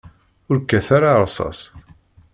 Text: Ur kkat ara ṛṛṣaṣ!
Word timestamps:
Ur 0.49 0.57
kkat 0.61 0.87
ara 0.95 1.17
ṛṛṣaṣ! 1.23 1.59